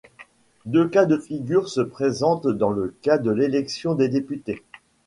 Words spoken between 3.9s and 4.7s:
des députés.